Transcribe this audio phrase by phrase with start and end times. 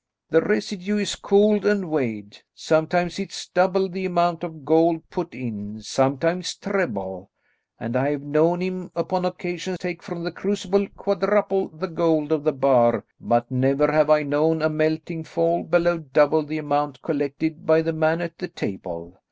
[0.31, 2.39] "The residue is cooled and weighed.
[2.55, 7.29] Sometimes it is double the amount of gold put in, sometimes treble;
[7.79, 12.43] and I have known him upon occasion take from the crucible quadruple the gold of
[12.43, 17.67] the bar, but never have I known a melting fall below double the amount collected
[17.67, 19.19] by the man at the table.